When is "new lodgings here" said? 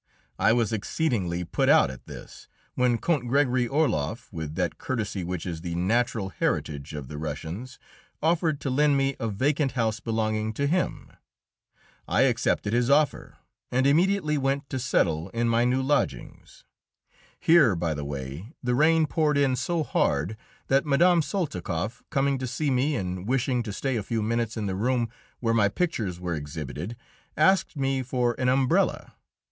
15.65-17.75